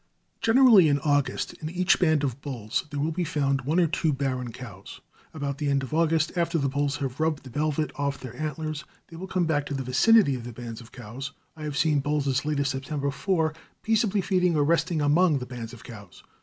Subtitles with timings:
[0.41, 4.11] Generally, in August, in each band of bulls there will be found one or two
[4.11, 4.99] barren cows.
[5.31, 8.83] About the end of August, after the bulls have rubbed the velvet off their antlers,
[9.09, 11.33] they will come back to the vicinity of the bands of cows.
[11.55, 13.53] I have seen bulls as late as September 4
[13.83, 16.23] peaceably feeding or resting among the bands of cows.